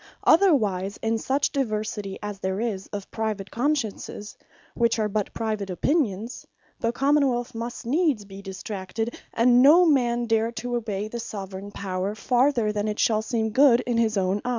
[0.23, 4.35] Otherwise in such diversity, as there is of private Consciences,
[4.73, 6.43] which are but private opinions,
[6.79, 11.69] the Common wealth must needs be distracted, and no man dare to obey the Soveraign
[11.69, 14.49] Power, farther than it shall seem good in his own eyes.